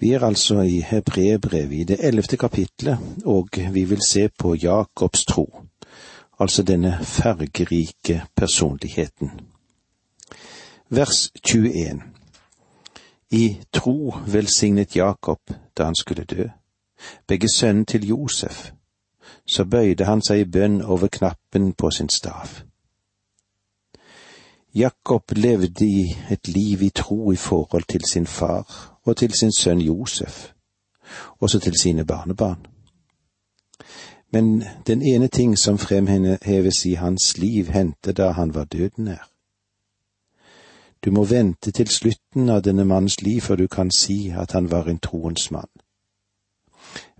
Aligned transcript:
Vi 0.00 0.12
er 0.12 0.24
altså 0.24 0.60
i 0.60 0.80
Hebrebrevet 0.80 1.72
i 1.72 1.84
det 1.84 1.96
ellevte 2.06 2.36
kapitlet, 2.36 2.98
og 3.24 3.48
vi 3.72 3.84
vil 3.84 4.02
se 4.06 4.28
på 4.38 4.54
Jakobs 4.54 5.24
tro, 5.24 5.62
altså 6.40 6.62
denne 6.62 6.98
fargerike 7.02 8.22
personligheten. 8.36 9.30
Vers 10.88 11.30
21 11.44 12.02
I 13.30 13.58
tro 13.72 14.14
velsignet 14.26 14.96
Jakob 14.96 15.40
da 15.78 15.84
han 15.84 15.94
skulle 15.94 16.24
dø, 16.24 16.48
begge 17.26 17.48
sønnen 17.54 17.86
til 17.86 18.08
Josef. 18.08 18.70
Så 19.46 19.64
bøyde 19.64 20.04
han 20.04 20.22
seg 20.22 20.40
i 20.40 20.50
bønn 20.50 20.82
over 20.82 21.08
knappen 21.12 21.72
på 21.72 21.90
sin 21.90 22.08
stav. 22.08 22.48
Jakob 24.74 25.32
levde 25.36 25.86
i 25.86 26.16
et 26.30 26.48
liv 26.48 26.82
i 26.82 26.88
tro 26.88 27.32
i 27.32 27.36
forhold 27.36 27.84
til 27.88 28.04
sin 28.04 28.26
far 28.26 28.97
og 29.08 29.16
til 29.16 29.32
sin 29.34 29.52
sønn 29.52 29.80
Josef, 29.80 30.52
også 31.40 31.58
til 31.58 31.74
sine 31.82 32.06
barnebarn. 32.06 32.66
Men 34.30 34.64
den 34.86 35.02
ene 35.02 35.28
ting 35.28 35.58
som 35.58 35.78
fremheves 35.78 36.84
i 36.84 36.92
hans 36.92 37.38
liv, 37.38 37.66
hendte 37.66 38.12
da 38.12 38.30
han 38.30 38.54
var 38.54 38.64
døden 38.64 39.04
nær. 39.04 39.28
Du 41.04 41.10
må 41.10 41.24
vente 41.24 41.70
til 41.70 41.88
slutten 41.88 42.48
av 42.50 42.62
denne 42.62 42.84
mannens 42.84 43.20
liv 43.22 43.40
før 43.40 43.56
du 43.56 43.66
kan 43.66 43.90
si 43.90 44.30
at 44.30 44.52
han 44.52 44.70
var 44.70 44.88
en 44.88 44.98
troens 44.98 45.50
mann. 45.50 45.70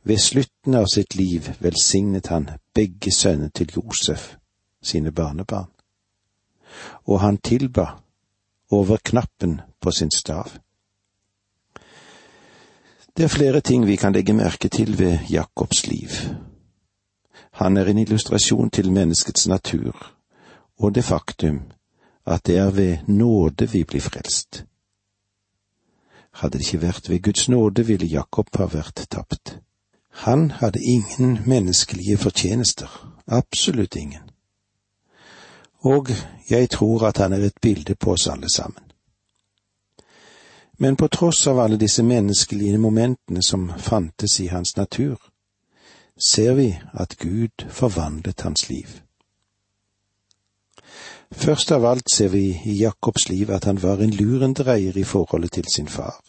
Ved 0.04 0.18
slutten 0.18 0.74
av 0.74 0.86
sitt 0.94 1.14
liv 1.14 1.48
velsignet 1.60 2.26
han 2.26 2.50
begge 2.74 3.12
sønner 3.12 3.48
til 3.48 3.70
Josef, 3.76 4.36
sine 4.82 5.12
barnebarn, 5.12 5.70
og 7.04 7.20
han 7.20 7.38
tilba 7.38 7.86
over 8.70 8.96
knappen 9.04 9.60
på 9.80 9.90
sin 9.90 10.10
stav. 10.10 10.58
Det 13.18 13.24
er 13.24 13.28
flere 13.28 13.60
ting 13.60 13.86
vi 13.86 13.96
kan 13.96 14.12
legge 14.12 14.32
merke 14.32 14.68
til 14.68 14.98
ved 14.98 15.18
Jakobs 15.30 15.86
liv. 15.86 16.08
Han 17.52 17.76
er 17.76 17.84
en 17.90 17.98
illustrasjon 17.98 18.70
til 18.70 18.92
menneskets 18.92 19.48
natur 19.48 20.14
og 20.78 20.94
det 20.94 21.04
faktum 21.04 21.60
at 22.26 22.46
det 22.46 22.56
er 22.56 22.70
ved 22.70 22.96
nåde 23.06 23.70
vi 23.70 23.84
blir 23.84 24.00
frelst. 24.00 24.64
Hadde 26.32 26.58
det 26.58 26.66
ikke 26.66 26.82
vært 26.82 27.10
ved 27.10 27.22
Guds 27.22 27.48
nåde, 27.48 27.86
ville 27.86 28.06
Jakob 28.06 28.56
ha 28.56 28.66
vært 28.72 29.06
tapt. 29.10 29.58
Han 30.10 30.50
hadde 30.50 30.82
ingen 30.82 31.38
menneskelige 31.46 32.16
fortjenester, 32.16 33.16
absolutt 33.26 33.96
ingen. 33.96 34.30
Og 35.80 36.08
jeg 36.50 36.70
tror 36.70 37.06
at 37.06 37.18
han 37.18 37.32
er 37.32 37.46
et 37.46 37.60
bilde 37.62 37.94
på 37.94 38.12
oss 38.12 38.26
alle 38.26 38.50
sammen. 38.54 38.87
Men 40.80 40.96
på 40.96 41.08
tross 41.08 41.46
av 41.46 41.58
alle 41.58 41.76
disse 41.76 42.02
menneskelige 42.02 42.78
momentene 42.78 43.42
som 43.42 43.72
fantes 43.78 44.40
i 44.40 44.46
hans 44.46 44.76
natur, 44.76 45.18
ser 46.30 46.54
vi 46.54 46.68
at 46.92 47.16
Gud 47.18 47.66
forvandlet 47.70 48.40
hans 48.40 48.68
liv. 48.68 49.00
Først 51.30 51.72
av 51.72 51.84
alt 51.84 52.10
ser 52.10 52.28
vi 52.28 52.60
i 52.64 52.78
Jakobs 52.82 53.28
liv 53.28 53.50
at 53.50 53.64
han 53.64 53.82
var 53.82 53.98
en 54.02 54.14
lurendreier 54.14 54.96
i 54.96 55.04
forholdet 55.04 55.52
til 55.52 55.66
sin 55.74 55.88
far. 55.88 56.22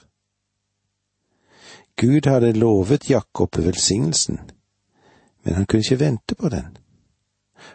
Gud 1.96 2.26
hadde 2.26 2.52
lovet 2.54 3.10
Jakob 3.10 3.58
velsignelsen, 3.58 4.40
men 5.44 5.54
han 5.54 5.66
kunne 5.66 5.86
ikke 5.86 6.00
vente 6.00 6.36
på 6.36 6.50
den. 6.50 6.78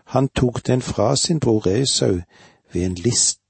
Han 0.04 0.28
tok 0.28 0.66
den 0.66 0.82
fra 0.82 1.16
sin 1.16 1.40
bror 1.40 1.68
Esau 1.68 2.20
ved 2.72 2.86
en 2.86 2.94
list, 2.94 3.40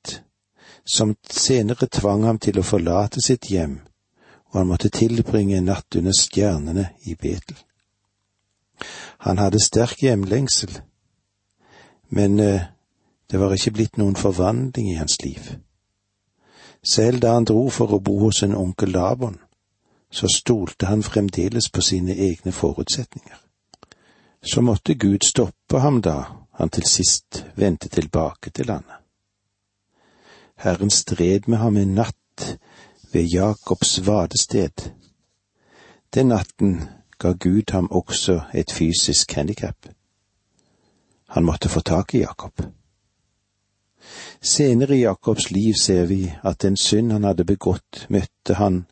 som 0.85 1.15
senere 1.31 1.87
tvang 1.87 2.25
ham 2.25 2.39
til 2.39 2.59
å 2.61 2.67
forlate 2.67 3.23
sitt 3.25 3.49
hjem, 3.51 3.79
og 4.53 4.59
han 4.61 4.69
måtte 4.69 4.93
tilbringe 4.93 5.59
en 5.59 5.71
natt 5.73 5.97
under 5.97 6.13
stjernene 6.17 6.91
i 7.09 7.17
Betel. 7.17 7.57
Han 9.25 9.39
hadde 9.39 9.63
sterk 9.63 10.03
hjemlengsel, 10.03 10.81
men 12.15 12.41
eh, 12.41 12.67
det 13.31 13.41
var 13.41 13.55
ikke 13.55 13.73
blitt 13.79 13.97
noen 13.97 14.17
forvandling 14.19 14.91
i 14.92 14.98
hans 14.98 15.17
liv. 15.25 15.55
Selv 16.85 17.23
da 17.25 17.33
han 17.39 17.47
dro 17.48 17.64
for 17.73 17.95
å 17.97 18.03
bo 18.05 18.19
hos 18.27 18.42
en 18.45 18.55
onkel 18.55 18.92
Labon, 18.92 19.39
så 20.13 20.29
stolte 20.29 20.87
han 20.87 21.03
fremdeles 21.03 21.70
på 21.73 21.83
sine 21.83 22.13
egne 22.13 22.53
forutsetninger. 22.53 23.39
Så 24.45 24.61
måtte 24.63 24.95
Gud 24.95 25.25
stoppe 25.25 25.81
ham 25.81 26.03
da 26.05 26.19
han 26.61 26.70
til 26.70 26.85
sist 26.87 27.41
vendte 27.57 27.89
tilbake 27.89 28.51
til 28.51 28.69
landet. 28.69 29.04
Herren 30.57 30.91
stred 30.91 31.48
med 31.48 31.59
ham 31.59 31.77
en 31.77 31.95
natt 31.95 32.59
ved 33.13 33.23
Jakobs 33.23 34.07
vadested. 34.07 34.91
Den 36.15 36.29
natten 36.29 36.89
ga 37.19 37.33
Gud 37.33 37.70
ham 37.73 37.91
også 37.91 38.41
et 38.55 38.73
fysisk 38.73 39.33
handikap. 39.33 39.87
Han 41.29 41.45
måtte 41.45 41.69
få 41.69 41.81
tak 41.81 42.14
i 42.14 42.19
Jakob. 42.19 42.63
Senere 44.43 44.97
i 44.97 45.01
Jakobs 45.01 45.51
liv 45.51 45.75
ser 45.83 46.07
vi 46.07 46.33
at 46.45 46.63
den 46.63 46.77
synd 46.77 47.13
han 47.13 47.25
hadde 47.25 47.45
begått, 47.45 48.07
møtte 48.09 48.55
han 48.55 48.85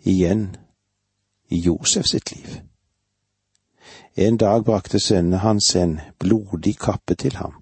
igjen 0.00 0.56
i 1.48 1.60
Josef 1.60 2.06
sitt 2.06 2.32
liv. 2.36 2.60
En 4.16 4.36
dag 4.36 4.64
brakte 4.64 4.98
sønnene 4.98 5.38
hans 5.38 5.76
en 5.76 6.00
blodig 6.18 6.78
kappe 6.78 7.14
til 7.14 7.36
ham. 7.36 7.54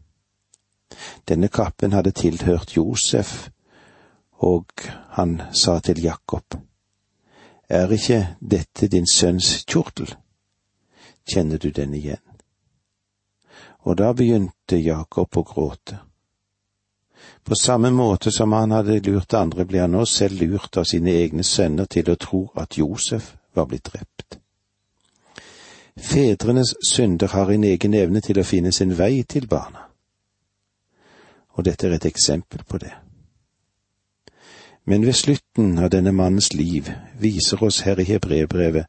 Denne 1.29 1.49
kappen 1.49 1.93
hadde 1.93 2.11
tilhørt 2.11 2.77
Josef, 2.77 3.49
og 4.39 4.67
han 5.17 5.43
sa 5.53 5.79
til 5.81 6.03
Jakob, 6.03 6.55
Er 7.69 7.91
ikke 7.91 8.37
dette 8.41 8.87
din 8.89 9.07
sønns 9.13 9.65
kjortel? 9.67 10.15
Kjenner 11.27 11.59
du 11.59 11.71
den 11.71 11.95
igjen? 11.95 12.23
Og 13.83 13.99
da 13.99 14.13
begynte 14.13 14.79
Jakob 14.79 15.37
å 15.37 15.43
gråte. 15.43 15.99
På 17.43 17.55
samme 17.55 17.91
måte 17.91 18.31
som 18.31 18.53
han 18.53 18.71
hadde 18.71 19.01
lurt 19.07 19.35
andre, 19.35 19.65
ble 19.65 19.81
han 19.83 19.95
nå 19.95 20.05
selv 20.07 20.43
lurt 20.43 20.77
av 20.77 20.85
sine 20.85 21.11
egne 21.11 21.43
sønner 21.43 21.87
til 21.91 22.11
å 22.11 22.17
tro 22.19 22.43
at 22.55 22.79
Josef 22.79 23.35
var 23.55 23.67
blitt 23.71 23.87
drept. 23.91 24.39
Fedrenes 25.97 26.75
synder 26.85 27.33
har 27.33 27.51
en 27.51 27.65
egen 27.65 27.95
evne 27.95 28.21
til 28.21 28.39
å 28.39 28.45
finne 28.45 28.73
sin 28.73 28.93
vei 28.99 29.23
til 29.23 29.47
barna, 29.49 29.86
og 31.57 31.65
dette 31.65 31.89
er 31.89 31.97
et 31.97 32.07
eksempel 32.07 32.63
på 32.69 32.79
det. 32.79 32.93
Men 34.87 35.07
ved 35.07 35.13
slutten 35.13 35.79
av 35.79 35.91
denne 35.91 36.13
mannens 36.13 36.53
liv 36.55 36.91
viser 37.19 37.63
oss 37.65 37.81
her 37.81 37.99
i 37.99 38.05
Hebrebrevet 38.07 38.87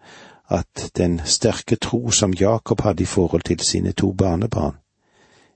at 0.49 0.91
den 0.97 1.21
sterke 1.25 1.75
tro 1.75 2.11
som 2.11 2.33
Jakob 2.33 2.81
hadde 2.81 3.03
i 3.03 3.05
forhold 3.09 3.41
til 3.41 3.59
sine 3.59 3.91
to 3.91 4.11
barnebarn, 4.13 4.77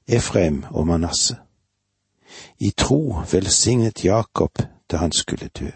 Efraim 0.08 0.66
og 0.72 0.88
Manasseh, 0.88 1.38
i 2.60 2.72
tro 2.78 3.22
velsignet 3.32 4.06
Jakob 4.06 4.64
da 4.92 4.98
han 4.98 5.12
skulle 5.12 5.48
dø. 5.60 5.70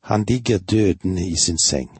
Han 0.00 0.24
ligger 0.24 0.58
dødende 0.58 1.28
i 1.28 1.36
sin 1.36 1.58
seng, 1.58 1.90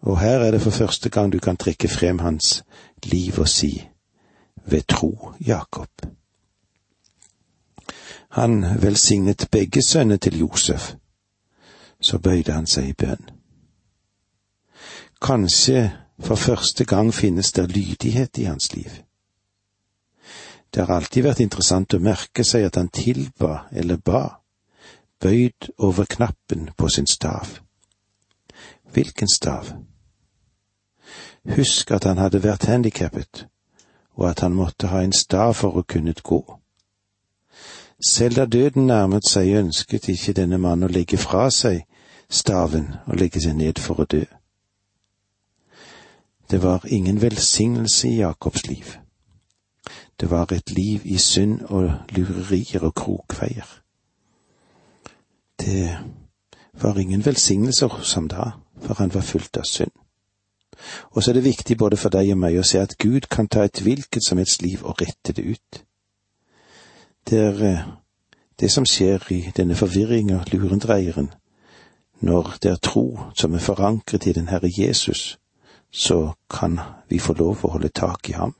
og 0.00 0.20
her 0.20 0.38
er 0.38 0.50
det 0.50 0.60
for 0.60 0.70
første 0.70 1.08
gang 1.08 1.32
du 1.32 1.38
kan 1.38 1.56
trekke 1.56 1.88
frem 1.88 2.18
hans 2.18 2.64
liv 3.04 3.38
og 3.38 3.48
si, 3.48 3.88
ved 4.66 4.82
tro, 4.88 5.32
Jakob. 5.46 5.88
Han 8.30 8.62
velsignet 8.82 9.48
begge 9.50 9.82
sønnene 9.82 10.18
til 10.18 10.38
Josef, 10.38 10.94
så 12.00 12.18
bøyde 12.18 12.52
han 12.52 12.66
seg 12.66 12.92
i 12.92 12.92
bønn. 12.94 13.30
Kanskje 15.20 15.90
for 16.20 16.38
første 16.38 16.84
gang 16.84 17.14
finnes 17.14 17.52
det 17.52 17.70
lydighet 17.72 18.38
i 18.38 18.44
hans 18.44 18.72
liv. 18.74 18.90
Det 20.74 20.86
har 20.86 20.94
alltid 20.94 21.26
vært 21.26 21.42
interessant 21.42 21.94
å 21.94 21.98
merke 21.98 22.44
seg 22.46 22.68
at 22.68 22.78
han 22.78 22.92
tilba 22.94 23.64
eller 23.72 23.98
ba, 23.98 24.22
bøyd 25.20 25.72
over 25.78 26.06
knappen 26.06 26.70
på 26.78 26.88
sin 26.88 27.10
stav. 27.10 27.58
Hvilken 28.94 29.28
stav? 29.28 29.74
Husk 31.56 31.90
at 31.90 32.04
han 32.04 32.22
hadde 32.22 32.44
vært 32.46 32.70
handikappet, 32.70 33.46
og 34.14 34.30
at 34.30 34.40
han 34.46 34.54
måtte 34.54 34.94
ha 34.94 35.02
en 35.02 35.12
stav 35.12 35.56
for 35.58 35.74
å 35.74 35.82
kunne 35.82 36.14
gå. 36.22 36.59
Selv 38.08 38.36
da 38.36 38.46
døden 38.46 38.86
nærmet 38.86 39.28
seg, 39.28 39.52
ønsket 39.60 40.08
ikke 40.08 40.32
denne 40.32 40.58
mannen 40.58 40.88
å 40.88 40.92
legge 40.92 41.18
fra 41.20 41.50
seg 41.50 41.84
staven 42.30 42.94
og 43.06 43.18
legge 43.20 43.42
seg 43.42 43.58
ned 43.58 43.80
for 43.82 44.00
å 44.00 44.06
dø. 44.08 44.22
Det 46.50 46.62
var 46.62 46.86
ingen 46.88 47.20
velsignelse 47.22 48.08
i 48.08 48.20
Jakobs 48.22 48.66
liv. 48.66 48.96
Det 50.20 50.30
var 50.30 50.52
et 50.52 50.70
liv 50.70 51.00
i 51.04 51.18
synd 51.18 51.60
og 51.68 51.90
lurerier 52.16 52.84
og 52.84 52.94
krokveier. 52.94 53.68
Det 55.60 55.98
var 56.72 56.98
ingen 56.98 57.24
velsignelser 57.24 58.00
som 58.02 58.28
da, 58.28 58.50
for 58.80 58.94
han 58.94 59.14
var 59.14 59.20
fullt 59.20 59.56
av 59.56 59.68
synd. 59.68 59.92
Og 61.10 61.22
så 61.22 61.30
er 61.30 61.34
det 61.34 61.44
viktig 61.44 61.76
både 61.78 61.96
for 61.96 62.08
deg 62.08 62.32
og 62.32 62.40
meg 62.40 62.56
å 62.58 62.64
se 62.64 62.80
at 62.80 62.96
Gud 62.98 63.28
kan 63.30 63.48
ta 63.48 63.64
et 63.64 63.82
hvilket 63.84 64.24
som 64.24 64.38
helst 64.40 64.62
liv 64.62 64.84
og 64.84 65.02
rette 65.02 65.36
det 65.36 65.44
ut. 65.44 65.82
Det 67.30 67.38
er 67.38 67.64
eh, 67.64 67.82
det 68.60 68.70
som 68.70 68.86
skjer 68.86 69.32
i 69.32 69.52
denne 69.56 69.74
forvirringa, 69.74 70.44
lurendreieren, 70.52 71.30
Når 72.20 72.56
det 72.62 72.70
er 72.70 72.76
tro 72.76 73.20
som 73.34 73.54
er 73.54 73.58
forankret 73.58 74.26
i 74.26 74.32
den 74.32 74.48
Herre 74.48 74.70
Jesus, 74.78 75.38
så 75.90 76.32
kan 76.50 76.80
vi 77.08 77.18
få 77.18 77.32
lov 77.32 77.64
å 77.64 77.70
holde 77.70 77.88
tak 77.88 78.28
i 78.28 78.32
ham. 78.32 78.54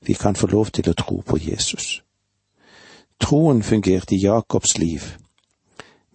Vi 0.00 0.12
kan 0.12 0.36
få 0.36 0.46
lov 0.46 0.66
til 0.66 0.90
å 0.90 0.92
tro 0.92 1.22
på 1.26 1.38
Jesus. 1.40 2.02
Troen 3.20 3.62
fungerte 3.62 4.14
i 4.14 4.20
Jakobs 4.20 4.78
liv, 4.78 5.16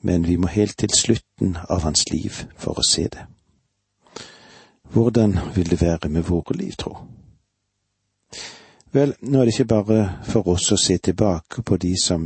men 0.02 0.28
vi 0.28 0.36
må 0.38 0.48
helt 0.48 0.78
til 0.78 0.90
slutten 0.90 1.58
av 1.69 1.81
hans 1.81 2.06
liv 2.12 2.44
for 2.58 2.80
å 2.80 2.86
se 2.86 3.08
det. 3.08 3.25
Hvordan 4.94 5.40
vil 5.56 5.69
det 5.69 5.81
være 5.81 6.10
med 6.10 6.24
våre 6.24 6.58
liv, 6.58 6.75
tro? 6.78 6.98
Vel, 8.92 9.14
nå 9.22 9.40
er 9.40 9.48
det 9.48 9.54
ikke 9.54 9.72
bare 9.72 10.00
for 10.28 10.48
oss 10.52 10.66
å 10.76 10.78
se 10.80 10.98
tilbake 11.00 11.64
på 11.64 11.78
de 11.80 11.94
som 11.96 12.26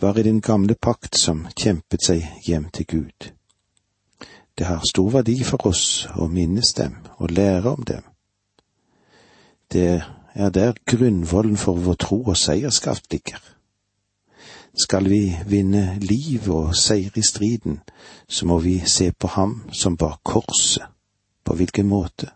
var 0.00 0.18
i 0.20 0.24
den 0.26 0.42
gamle 0.44 0.74
pakt 0.76 1.16
som 1.16 1.46
kjempet 1.56 2.04
seg 2.04 2.44
hjem 2.44 2.66
til 2.76 2.86
Gud. 2.86 3.30
Det 4.58 4.66
har 4.68 4.84
stor 4.84 5.08
verdi 5.14 5.38
for 5.48 5.64
oss 5.70 6.04
å 6.20 6.28
minnes 6.28 6.74
dem 6.76 6.98
og 7.16 7.32
lære 7.32 7.72
om 7.72 7.86
dem. 7.88 8.04
Det 9.72 10.02
er 10.34 10.50
der 10.50 10.76
grunnvollen 10.84 11.56
for 11.56 11.80
vår 11.80 11.96
tro 12.04 12.20
og 12.20 12.36
seierskraft 12.36 13.08
ligger. 13.12 13.40
Skal 14.78 15.08
vi 15.08 15.22
vinne 15.48 15.98
liv 16.04 16.50
og 16.52 16.76
seire 16.76 17.16
i 17.16 17.24
striden, 17.24 17.80
så 18.28 18.46
må 18.46 18.58
vi 18.60 18.78
se 18.84 19.08
på 19.12 19.32
ham 19.38 19.62
som 19.72 19.96
bar 19.96 20.20
korset. 20.22 20.84
På 21.44 21.56
hvilken 21.56 21.88
måte? 21.88 22.28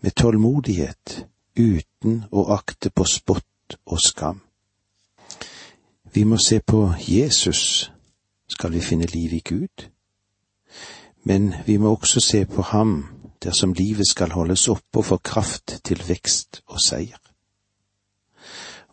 Med 0.00 0.16
tålmodighet, 0.16 1.26
uten 1.56 2.24
å 2.30 2.46
akte 2.54 2.90
på 2.90 3.04
spott 3.04 3.78
og 3.86 4.00
skam. 4.00 4.40
Vi 6.12 6.24
må 6.24 6.36
se 6.42 6.60
på 6.60 6.94
Jesus, 7.08 7.90
skal 8.48 8.72
vi 8.72 8.80
finne 8.80 9.06
liv 9.06 9.32
i 9.34 9.42
Gud. 9.44 9.86
Men 11.22 11.54
vi 11.66 11.76
må 11.78 11.92
også 11.94 12.20
se 12.20 12.44
på 12.46 12.62
ham 12.62 13.06
dersom 13.44 13.72
livet 13.72 14.08
skal 14.08 14.32
holdes 14.34 14.68
oppe 14.68 14.98
og 14.98 15.04
få 15.04 15.16
kraft 15.16 15.80
til 15.84 16.02
vekst 16.08 16.62
og 16.66 16.80
seier. 16.82 17.20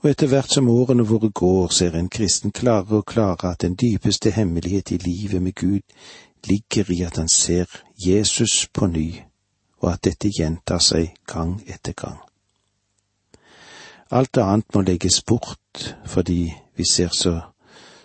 Og 0.03 0.11
etter 0.11 0.29
hvert 0.29 0.53
som 0.53 0.69
årene 0.69 1.07
våre 1.07 1.31
går, 1.33 1.73
ser 1.73 1.95
en 1.97 2.09
kristen 2.09 2.51
klarere 2.51 3.01
og 3.01 3.05
klarere 3.05 3.51
at 3.51 3.61
den 3.61 3.75
dypeste 3.75 4.31
hemmelighet 4.31 4.91
i 4.91 4.97
livet 5.01 5.41
med 5.41 5.55
Gud 5.55 5.81
ligger 6.45 6.91
i 6.93 7.01
at 7.01 7.17
han 7.17 7.29
ser 7.29 7.65
Jesus 7.97 8.67
på 8.73 8.87
ny, 8.87 9.23
og 9.81 9.93
at 9.93 10.03
dette 10.05 10.29
gjentar 10.29 10.79
seg 10.79 11.15
gang 11.25 11.57
etter 11.67 11.97
gang. 11.97 12.21
Alt 14.11 14.37
annet 14.37 14.75
må 14.75 14.81
legges 14.81 15.21
bort 15.21 15.95
fordi 16.05 16.53
vi 16.75 16.83
ser 16.91 17.09
så 17.13 17.39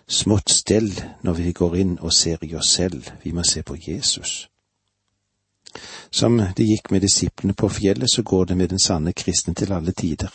smått 0.08 0.50
stell 0.50 0.90
når 1.22 1.32
vi 1.32 1.52
går 1.52 1.76
inn 1.76 1.99
og 2.00 2.12
ser 2.12 2.43
i 2.43 2.54
oss 2.54 2.72
selv, 2.75 3.06
vi 3.25 3.32
må 3.32 3.44
se 3.46 3.62
på 3.62 3.76
Jesus. 3.78 4.49
Som 6.10 6.40
det 6.56 6.66
gikk 6.66 6.90
med 6.90 7.00
disiplene 7.00 7.54
på 7.54 7.69
fjellet, 7.69 8.10
så 8.10 8.22
går 8.22 8.44
det 8.44 8.56
med 8.56 8.69
den 8.69 8.78
sanne 8.78 9.12
kristne 9.12 9.54
til 9.54 9.72
alle 9.72 9.93
tider. 9.93 10.32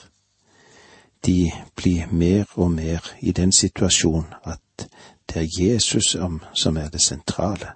De 1.25 1.51
blir 1.75 2.07
mer 2.11 2.45
og 2.55 2.71
mer 2.71 3.11
i 3.21 3.31
den 3.31 3.51
situasjon 3.51 4.33
at 4.43 4.87
det 5.29 5.43
er 5.43 5.49
Jesus 5.59 6.15
som 6.53 6.77
er 6.77 6.89
det 6.89 7.01
sentrale. 7.01 7.75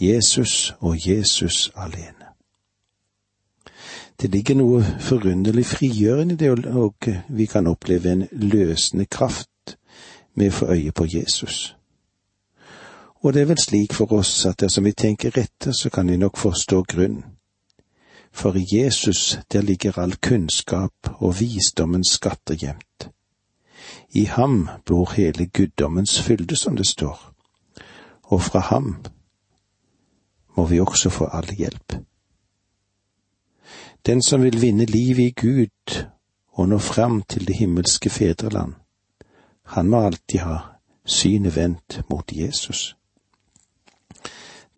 Jesus 0.00 0.74
og 0.80 1.08
Jesus 1.08 1.70
alene. 1.76 2.19
Det 4.20 4.28
ligger 4.30 4.54
noe 4.54 4.82
forunderlig 5.00 5.64
frigjørende 5.66 6.34
i 6.34 6.36
det, 6.36 6.50
og 6.76 7.06
vi 7.28 7.46
kan 7.46 7.66
oppleve 7.66 8.12
en 8.12 8.26
løsende 8.32 9.06
kraft 9.06 9.76
med 10.34 10.50
å 10.50 10.56
få 10.58 10.66
øye 10.74 10.92
på 10.92 11.06
Jesus. 11.08 11.76
Og 13.22 13.32
det 13.32 13.42
er 13.42 13.48
vel 13.50 13.60
slik 13.60 13.94
for 13.96 14.12
oss 14.12 14.46
at 14.48 14.60
dersom 14.60 14.84
vi 14.84 14.92
tenker 14.92 15.38
etter, 15.38 15.72
så 15.72 15.90
kan 15.90 16.08
vi 16.08 16.16
nok 16.20 16.36
forstå 16.36 16.82
grunnen. 16.82 17.24
For 18.32 18.56
i 18.56 18.66
Jesus 18.72 19.38
der 19.52 19.62
ligger 19.62 19.98
all 19.98 20.14
kunnskap 20.16 21.10
og 21.18 21.40
visdommens 21.40 22.12
skatter 22.14 22.54
gjemt. 22.54 23.08
I 24.12 24.24
ham 24.24 24.68
bor 24.86 25.12
hele 25.16 25.46
guddommens 25.46 26.20
fylde, 26.22 26.56
som 26.56 26.76
det 26.76 26.86
står, 26.86 27.18
og 28.22 28.42
fra 28.42 28.60
ham 28.60 28.96
må 30.56 30.66
vi 30.66 30.80
også 30.80 31.10
få 31.10 31.24
all 31.24 31.50
hjelp. 31.56 31.96
Den 34.06 34.22
som 34.22 34.42
vil 34.42 34.60
vinne 34.62 34.84
livet 34.84 35.22
i 35.22 35.30
Gud 35.30 36.04
og 36.52 36.68
nå 36.68 36.78
fram 36.78 37.22
til 37.22 37.46
det 37.46 37.56
himmelske 37.56 38.10
fedreland, 38.10 38.74
han 39.62 39.88
må 39.88 40.00
alltid 40.06 40.40
ha 40.40 40.56
synet 41.04 41.56
vendt 41.56 42.00
mot 42.10 42.32
Jesus. 42.32 42.96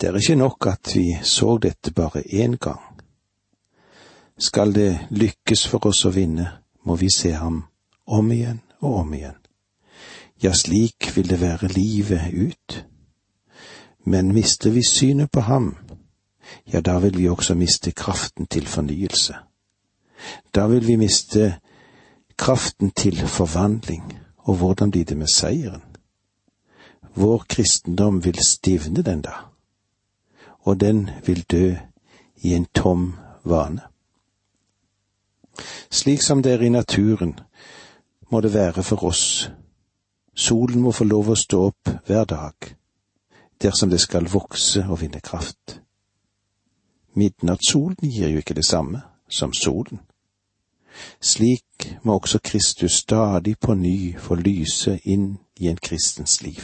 Det 0.01 0.09
er 0.09 0.17
ikke 0.17 0.37
nok 0.37 0.67
at 0.67 0.93
vi 0.95 1.19
så 1.23 1.59
dette 1.59 1.93
bare 1.93 2.21
én 2.21 2.57
gang. 2.57 2.81
Skal 4.39 4.75
det 4.75 5.07
lykkes 5.11 5.67
for 5.69 5.87
oss 5.87 6.05
å 6.05 6.11
vinne, 6.11 6.49
må 6.83 6.97
vi 6.97 7.11
se 7.15 7.31
ham 7.33 7.63
om 8.07 8.33
igjen 8.33 8.61
og 8.81 8.95
om 9.05 9.15
igjen. 9.15 9.39
Ja, 10.43 10.53
slik 10.53 11.13
vil 11.17 11.29
det 11.31 11.41
være 11.41 11.69
livet 11.71 12.35
ut. 12.35 12.85
Men 14.05 14.33
mister 14.35 14.71
vi 14.71 14.83
synet 14.83 15.31
på 15.31 15.41
ham, 15.41 15.77
ja, 16.73 16.81
da 16.81 16.99
vil 16.99 17.19
vi 17.19 17.29
også 17.29 17.55
miste 17.55 17.91
kraften 17.91 18.47
til 18.47 18.67
fornyelse. 18.67 19.35
Da 20.55 20.67
vil 20.67 20.87
vi 20.87 20.97
miste 20.97 21.59
kraften 22.37 22.91
til 22.91 23.29
forvandling, 23.29 24.19
og 24.37 24.57
hvordan 24.57 24.91
blir 24.91 25.05
det 25.05 25.17
med 25.17 25.27
seieren? 25.27 25.83
Vår 27.15 27.45
kristendom 27.49 28.25
vil 28.25 28.39
stivne 28.47 29.03
den 29.03 29.23
da, 29.23 29.33
og 30.61 30.81
den 30.81 31.11
vil 31.27 31.43
dø 31.51 31.75
i 32.37 32.55
en 32.55 32.67
tom 32.75 33.15
vane. 33.45 33.81
Slik 35.91 36.23
som 36.23 36.43
det 36.43 36.53
er 36.53 36.63
i 36.63 36.69
naturen, 36.69 37.39
må 38.31 38.41
det 38.41 38.55
være 38.55 38.83
for 38.83 39.05
oss. 39.05 39.51
Solen 40.35 40.81
må 40.81 40.93
få 40.93 41.05
lov 41.05 41.29
å 41.29 41.37
stå 41.37 41.67
opp 41.69 41.91
hver 42.07 42.25
dag, 42.25 42.55
dersom 43.63 43.91
det 43.91 44.01
skal 44.01 44.31
vokse 44.33 44.87
og 44.89 45.03
vinne 45.03 45.21
kraft. 45.21 45.83
Midnattssolen 47.15 48.11
gir 48.11 48.29
jo 48.29 48.39
ikke 48.41 48.55
det 48.55 48.65
samme 48.65 49.03
som 49.29 49.53
solen. 49.53 50.01
Slik 51.21 51.99
må 52.03 52.15
også 52.15 52.39
Kristus 52.45 52.93
stadig 52.93 53.59
på 53.59 53.75
ny 53.75 54.19
få 54.19 54.35
lyse 54.35 54.99
inn 55.05 55.39
i 55.57 55.69
en 55.69 55.77
kristens 55.77 56.43
liv. 56.43 56.63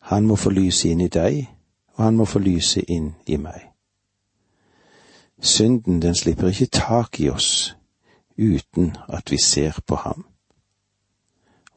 Han 0.00 0.26
må 0.26 0.36
få 0.36 0.50
lyse 0.50 0.88
inn 0.88 1.00
i 1.00 1.08
deg, 1.08 1.46
og 1.94 2.04
han 2.04 2.16
må 2.16 2.24
få 2.24 2.38
lyse 2.38 2.82
inn 2.88 3.14
i 3.26 3.36
meg. 3.36 3.68
Synden, 5.42 6.02
den 6.02 6.14
slipper 6.14 6.48
ikke 6.48 6.66
tak 6.66 7.20
i 7.20 7.28
oss 7.30 7.74
uten 8.38 8.96
at 9.08 9.30
vi 9.30 9.38
ser 9.38 9.78
på 9.86 9.96
ham. 9.96 10.26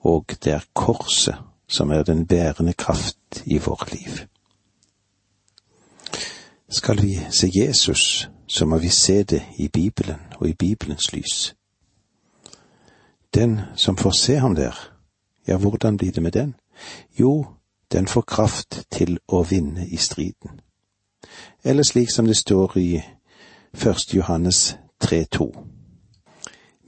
Og 0.01 0.25
det 0.43 0.53
er 0.53 0.67
korset 0.73 1.37
som 1.67 1.89
er 1.89 2.03
den 2.03 2.27
bærende 2.27 2.73
kraft 2.73 3.43
i 3.45 3.57
vårt 3.57 3.91
liv. 3.93 4.25
Skal 6.75 7.01
vi 7.01 7.19
se 7.31 7.51
Jesus, 7.53 8.29
så 8.47 8.65
må 8.65 8.77
vi 8.77 8.89
se 8.89 9.23
det 9.23 9.43
i 9.57 9.67
Bibelen 9.67 10.19
og 10.35 10.49
i 10.49 10.53
Bibelens 10.53 11.13
lys. 11.13 11.55
Den 13.33 13.59
som 13.75 13.97
får 13.97 14.11
se 14.11 14.35
ham 14.35 14.55
der, 14.55 14.91
ja, 15.47 15.57
hvordan 15.57 15.97
blir 15.97 16.11
det 16.11 16.23
med 16.23 16.31
den? 16.31 16.55
Jo, 17.19 17.45
den 17.91 18.07
får 18.07 18.21
kraft 18.21 18.83
til 18.91 19.19
å 19.27 19.43
vinne 19.43 19.87
i 19.87 19.97
striden. 19.97 20.59
Eller 21.63 21.83
slik 21.83 22.11
som 22.11 22.27
det 22.27 22.37
står 22.37 22.77
i 22.77 23.01
1. 23.73 24.13
Johannes 24.13 24.77
3,2. 25.03 25.47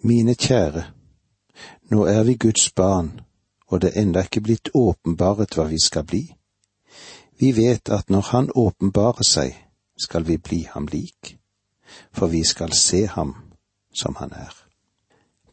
Mine 0.04 0.36
kjære, 0.36 0.84
nå 1.92 2.06
er 2.06 2.24
vi 2.24 2.36
Guds 2.36 2.72
barn, 2.76 3.22
og 3.68 3.82
det 3.82 3.94
er 3.96 4.02
enda 4.02 4.26
ikke 4.28 4.42
blitt 4.42 4.70
åpenbaret 4.74 5.56
hva 5.56 5.70
vi 5.72 5.80
skal 5.80 6.04
bli. 6.04 6.36
Vi 7.40 7.56
vet 7.56 7.90
at 7.90 8.10
når 8.10 8.22
Han 8.22 8.52
åpenbarer 8.56 9.24
seg, 9.24 9.64
skal 9.98 10.28
vi 10.28 10.38
bli 10.38 10.68
ham 10.72 10.88
lik, 10.88 11.38
for 12.12 12.28
vi 12.28 12.44
skal 12.44 12.74
se 12.74 13.06
ham 13.08 13.36
som 13.94 14.16
han 14.16 14.32
er. 14.32 14.54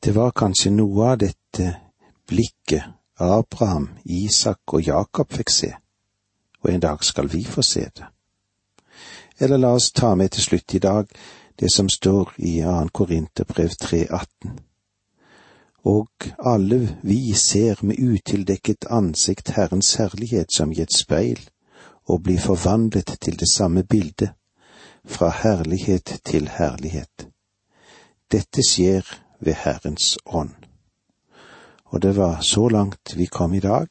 Det 0.04 0.14
var 0.14 0.30
kanskje 0.36 0.70
noe 0.70 1.12
av 1.12 1.18
dette 1.18 1.70
blikket 2.28 2.84
Abraham, 3.20 3.88
Isak 4.04 4.74
og 4.74 4.82
Jakob 4.82 5.32
fikk 5.32 5.50
se, 5.50 5.70
og 6.60 6.70
en 6.70 6.80
dag 6.80 7.04
skal 7.04 7.30
vi 7.32 7.44
få 7.44 7.62
se 7.62 7.88
det. 7.96 8.10
Eller 9.38 9.56
la 9.56 9.72
oss 9.74 9.90
ta 9.92 10.14
med 10.14 10.30
til 10.30 10.42
slutt 10.42 10.74
i 10.74 10.78
dag 10.78 11.08
det 11.60 11.72
som 11.72 11.88
står 11.88 12.34
i 12.38 12.60
2. 12.62 12.88
Korinterbrev 12.92 13.70
3,18. 13.82 14.52
Og 15.84 16.08
alle 16.38 16.98
vi 17.02 17.32
ser 17.32 17.80
med 17.82 17.98
utildekket 17.98 18.86
ansikt 18.90 19.50
Herrens 19.56 19.94
herlighet 19.94 20.52
som 20.52 20.72
i 20.72 20.80
et 20.80 20.92
speil, 20.92 21.40
og 22.08 22.22
blir 22.22 22.40
forvandlet 22.40 23.16
til 23.20 23.38
det 23.40 23.48
samme 23.52 23.82
bildet, 23.82 24.30
fra 25.04 25.28
herlighet 25.42 26.20
til 26.24 26.48
herlighet. 26.48 27.28
Dette 28.32 28.62
skjer 28.68 29.04
ved 29.40 29.54
Herrens 29.64 30.18
ånd. 30.26 30.54
Og 31.84 32.02
det 32.02 32.16
var 32.16 32.40
så 32.40 32.68
langt 32.68 33.16
vi 33.16 33.26
kom 33.26 33.54
i 33.54 33.60
dag, 33.60 33.88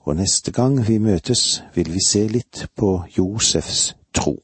og 0.00 0.16
neste 0.16 0.52
gang 0.52 0.78
vi 0.88 0.98
møtes 0.98 1.62
vil 1.74 1.90
vi 1.92 2.00
se 2.06 2.22
litt 2.28 2.66
på 2.76 3.02
Josefs 3.18 3.96
tro. 4.14 4.38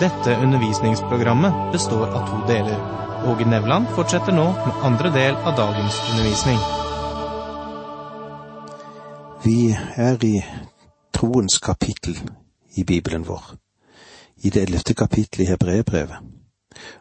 Dette 0.00 0.34
undervisningsprogrammet 0.42 1.72
består 1.72 2.06
av 2.08 2.26
to 2.30 2.40
deler. 2.48 2.80
Åge 3.26 3.44
Nevland 3.50 3.86
fortsetter 3.96 4.34
nå 4.34 4.46
med 4.54 4.82
andre 4.86 5.10
del 5.14 5.34
av 5.36 5.56
dagens 5.58 6.00
undervisning. 6.10 6.58
Vi 9.44 9.76
er 9.96 10.24
i 10.24 10.36
troens 11.18 11.58
kapittel 11.58 12.20
i 12.74 12.84
Bibelen 12.84 13.24
vår, 13.26 13.44
i 14.36 14.50
det 14.50 14.62
ellevte 14.62 14.94
kapittelet 14.94 15.46
i 15.46 15.50
Hebreerbrevet. 15.50 16.16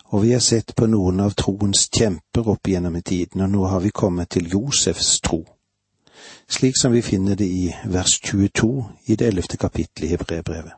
Og 0.06 0.24
vi 0.24 0.32
har 0.32 0.40
sett 0.40 0.74
på 0.76 0.88
noen 0.90 1.20
av 1.22 1.36
troens 1.38 1.84
kjemper 1.94 2.50
opp 2.50 2.68
gjennom 2.68 2.98
tiden, 3.02 3.44
og 3.46 3.52
nå 3.52 3.68
har 3.70 3.84
vi 3.84 3.92
kommet 3.94 4.32
til 4.34 4.50
Josefs 4.50 5.20
tro, 5.22 5.44
slik 6.50 6.80
som 6.82 6.96
vi 6.96 7.04
finner 7.06 7.36
det 7.36 7.46
i 7.46 7.68
vers 7.86 8.18
22 8.24 8.72
i 9.06 9.16
det 9.16 9.28
ellevte 9.28 9.58
kapittelet 9.58 10.08
i 10.08 10.12
Hebreerbrevet. 10.16 10.74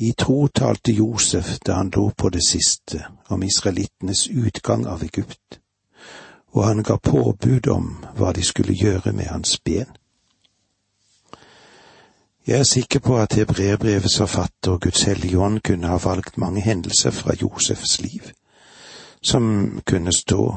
I 0.00 0.12
tro 0.18 0.48
talte 0.48 0.92
Josef 0.96 1.58
da 1.66 1.78
han 1.78 1.92
lå 1.94 2.08
på 2.10 2.32
det 2.34 2.42
siste 2.42 3.04
om 3.28 3.42
israelittenes 3.46 4.26
utgang 4.26 4.86
av 4.86 5.04
Egypt, 5.06 5.60
og 6.50 6.64
han 6.64 6.82
ga 6.82 6.98
påbud 6.98 7.68
om 7.68 7.92
hva 8.18 8.32
de 8.34 8.42
skulle 8.42 8.74
gjøre 8.74 9.12
med 9.12 9.30
hans 9.30 9.60
ben. 9.60 9.99
Jeg 12.50 12.58
er 12.58 12.64
sikker 12.64 13.00
på 13.00 13.16
at 13.16 13.32
hebreerbrevets 13.32 14.16
forfatter 14.18 14.72
og 14.72 14.80
Guds 14.80 15.02
hellige 15.02 15.38
ånd 15.38 15.60
kunne 15.60 15.86
ha 15.86 15.98
valgt 16.02 16.38
mange 16.38 16.60
hendelser 16.60 17.10
fra 17.10 17.34
Josefs 17.42 18.00
liv, 18.00 18.22
som 19.22 19.42
kunne 19.86 20.12
stå 20.12 20.56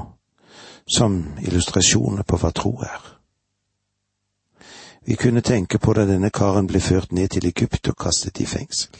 som 0.87 1.19
illustrasjoner 1.41 2.23
på 2.23 2.39
hva 2.41 2.49
tro 2.49 2.71
er. 2.81 3.03
Vi 5.05 5.15
kunne 5.15 5.41
tenke 5.41 5.77
på 5.77 5.93
da 5.93 6.07
denne 6.09 6.31
karen 6.33 6.67
ble 6.67 6.81
ført 6.81 7.11
ned 7.11 7.29
til 7.35 7.45
Egypt 7.45 7.91
og 7.93 7.97
kastet 8.01 8.41
i 8.41 8.45
fengsel. 8.49 8.97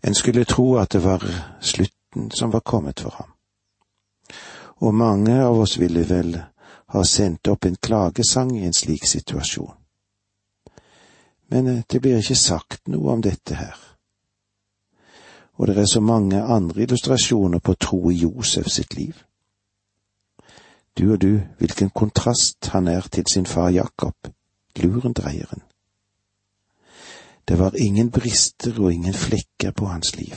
En 0.00 0.14
skulle 0.14 0.44
tro 0.44 0.78
at 0.80 0.92
det 0.92 1.04
var 1.04 1.26
slutten 1.60 2.30
som 2.30 2.52
var 2.52 2.64
kommet 2.64 3.00
for 3.00 3.10
ham. 3.18 3.36
Og 4.76 4.94
mange 4.94 5.36
av 5.44 5.60
oss 5.60 5.76
ville 5.76 6.08
vel 6.08 6.40
ha 6.96 7.04
sendt 7.04 7.52
opp 7.52 7.68
en 7.68 7.76
klagesang 7.76 8.56
i 8.56 8.64
en 8.64 8.72
slik 8.72 9.04
situasjon. 9.04 9.79
Men 11.50 11.66
eh, 11.66 11.82
det 11.90 12.00
blir 12.00 12.18
ikke 12.18 12.38
sagt 12.38 12.88
noe 12.88 13.12
om 13.12 13.22
dette 13.22 13.54
her. 13.54 13.78
Og 15.60 15.66
det 15.68 15.78
er 15.78 15.86
så 15.86 16.00
mange 16.00 16.42
andre 16.42 16.82
illustrasjoner 16.82 17.58
på 17.58 17.74
tro 17.74 18.10
i 18.10 18.14
Josef 18.22 18.68
sitt 18.68 18.94
liv. 18.94 19.14
Du 20.98 21.12
og 21.12 21.20
du, 21.20 21.40
hvilken 21.58 21.90
kontrast 21.90 22.70
han 22.72 22.88
er 22.88 23.00
til 23.12 23.26
sin 23.32 23.46
far 23.46 23.68
Jakob, 23.70 24.14
lurendreieren. 24.76 25.62
Det 27.48 27.58
var 27.58 27.76
ingen 27.76 28.10
brister 28.10 28.80
og 28.80 28.92
ingen 28.92 29.14
flekker 29.14 29.70
på 29.70 29.86
hans 29.86 30.16
liv. 30.16 30.34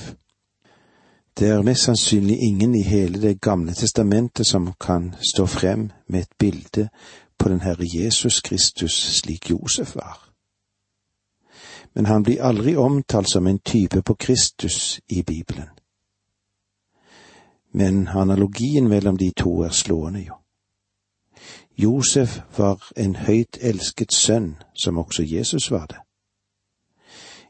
Det 1.39 1.47
er 1.49 1.61
mest 1.61 1.83
sannsynlig 1.83 2.39
ingen 2.39 2.75
i 2.75 2.81
hele 2.81 3.21
Det 3.21 3.41
gamle 3.41 3.73
testamentet 3.73 4.47
som 4.47 4.73
kan 4.79 5.15
stå 5.21 5.45
frem 5.45 5.91
med 6.07 6.19
et 6.19 6.37
bilde 6.39 6.89
på 7.37 7.49
den 7.49 7.61
Herre 7.61 7.85
Jesus 7.93 8.41
Kristus 8.41 9.19
slik 9.21 9.49
Josef 9.49 9.95
var. 9.95 10.32
Men 11.93 12.05
han 12.05 12.23
blir 12.23 12.41
aldri 12.41 12.75
omtalt 12.75 13.29
som 13.29 13.47
en 13.47 13.59
type 13.59 14.01
på 14.01 14.15
Kristus 14.15 14.99
i 15.07 15.23
Bibelen. 15.23 15.69
Men 17.71 18.07
analogien 18.07 18.87
mellom 18.87 19.17
de 19.17 19.31
to 19.31 19.61
er 19.61 19.69
slående, 19.69 20.19
jo. 20.19 20.33
Josef 21.77 22.41
var 22.57 22.91
en 22.95 23.15
høyt 23.15 23.57
elsket 23.61 24.13
sønn, 24.13 24.55
som 24.73 24.97
også 24.97 25.23
Jesus 25.23 25.71
var 25.71 25.85
det. 25.85 25.97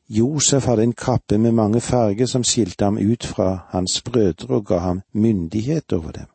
Josef 0.10 0.66
hadde 0.66 0.84
en 0.84 0.94
kappe 0.94 1.38
med 1.38 1.52
mange 1.52 1.82
farger 1.82 2.26
som 2.26 2.44
skilte 2.44 2.86
ham 2.86 2.98
ut 2.98 3.24
fra 3.24 3.68
hans 3.70 4.02
brødre 4.02 4.56
og 4.56 4.66
ga 4.66 4.78
ham 4.78 5.02
myndighet 5.14 5.94
over 5.94 6.12
dem. 6.12 6.28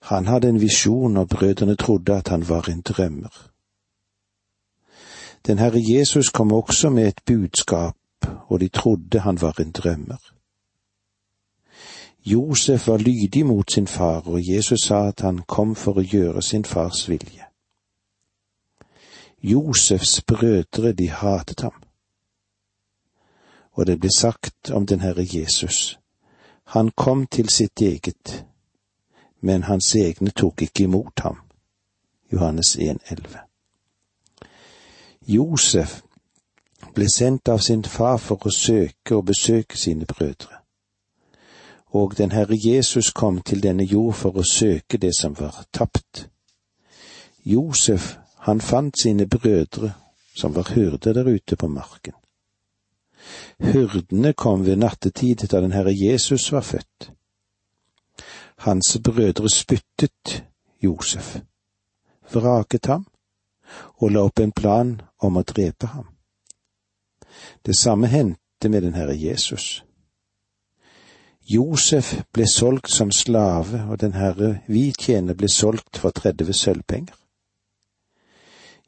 Han 0.00 0.26
hadde 0.26 0.48
en 0.48 0.60
visjon, 0.60 1.16
og 1.16 1.28
brødrene 1.28 1.76
trodde 1.76 2.14
at 2.14 2.28
han 2.28 2.48
var 2.48 2.68
en 2.70 2.80
drømmer. 2.80 3.50
Den 5.48 5.58
Herre 5.58 5.80
Jesus 5.80 6.28
kom 6.28 6.52
også 6.52 6.90
med 6.90 7.08
et 7.08 7.20
budskap, 7.26 7.96
og 8.48 8.60
de 8.60 8.68
trodde 8.68 9.20
han 9.20 9.40
var 9.40 9.60
en 9.60 9.70
drømmer. 9.72 10.34
Josef 12.24 12.88
var 12.88 12.96
lydig 12.96 13.46
mot 13.46 13.72
sin 13.72 13.86
far, 13.86 14.20
og 14.20 14.48
Jesus 14.48 14.80
sa 14.80 15.08
at 15.08 15.20
han 15.20 15.38
kom 15.38 15.74
for 15.74 15.96
å 15.96 16.04
gjøre 16.04 16.42
sin 16.42 16.64
fars 16.64 17.08
vilje. 17.08 17.46
Josefs 19.42 20.20
brødre, 20.22 20.92
de 20.92 21.08
hatet 21.08 21.60
ham. 21.60 21.82
Og 23.72 23.86
det 23.86 24.00
ble 24.00 24.10
sagt 24.12 24.70
om 24.70 24.86
den 24.86 25.00
Herre 25.00 25.24
Jesus, 25.24 25.98
han 26.64 26.90
kom 26.90 27.26
til 27.26 27.48
sitt 27.48 27.80
eget, 27.80 28.44
men 29.40 29.62
hans 29.62 29.94
egne 29.94 30.30
tok 30.30 30.62
ikke 30.62 30.84
imot 30.84 31.20
ham. 31.24 31.40
Johannes 32.32 32.76
1,11. 32.76 33.47
Josef 35.28 36.02
ble 36.94 37.04
sendt 37.12 37.48
av 37.52 37.58
sin 37.60 37.82
far 37.84 38.16
for 38.16 38.46
å 38.48 38.52
søke 38.54 39.18
og 39.18 39.26
besøke 39.28 39.76
sine 39.76 40.06
brødre. 40.08 40.62
Og 41.92 42.14
den 42.16 42.32
Herre 42.32 42.56
Jesus 42.56 43.10
kom 43.12 43.42
til 43.42 43.60
denne 43.62 43.84
jord 43.84 44.14
for 44.16 44.40
å 44.40 44.44
søke 44.44 44.96
det 44.96 45.12
som 45.18 45.34
var 45.36 45.66
tapt. 45.72 46.28
Josef 47.44 48.14
han 48.48 48.64
fant 48.64 48.96
sine 49.02 49.26
brødre 49.28 49.92
som 50.32 50.56
var 50.56 50.72
hyrder 50.72 51.12
der 51.12 51.28
ute 51.28 51.56
på 51.56 51.68
marken. 51.68 52.16
Hyrdene 53.60 54.32
kom 54.32 54.64
ved 54.64 54.80
nattetid 54.80 55.44
da 55.52 55.60
den 55.60 55.76
Herre 55.76 55.92
Jesus 55.92 56.48
var 56.52 56.64
født. 56.64 57.10
Hans 58.64 58.96
brødre 59.04 59.52
spyttet 59.52 60.42
Josef, 60.80 61.36
vraket 62.32 62.86
ham 62.86 63.04
og 64.00 64.12
la 64.12 64.24
opp 64.28 64.40
en 64.40 64.52
plan 64.52 64.94
om 65.22 65.36
å 65.36 65.44
drepe 65.46 65.90
ham. 65.94 66.06
Det 67.62 67.76
samme 67.76 68.06
hendte 68.06 68.68
med 68.68 68.82
den 68.82 68.94
Herre 68.94 69.16
Jesus. 69.16 69.82
Josef 71.48 72.12
ble 72.32 72.44
solgt 72.46 72.90
som 72.92 73.12
slave, 73.12 73.86
og 73.88 74.00
den 74.00 74.12
Herre 74.12 74.58
vi 74.68 74.90
tjener 74.92 75.34
ble 75.34 75.48
solgt 75.48 75.96
for 75.96 76.12
30 76.12 76.52
sølvpenger. 76.52 77.16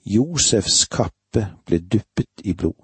Josefs 0.05 0.85
kappe 0.91 1.47
ble 1.65 1.79
duppet 1.79 2.45
i 2.45 2.53
blod. 2.53 2.77